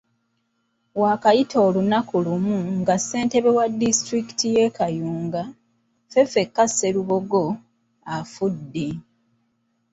[1.01, 5.41] Waakayita olunaku lumu nga ssentebe wa disitulikiti y’e Kayunga,
[6.11, 7.45] Ffeffeka Sserubogo,
[8.15, 8.87] afudde.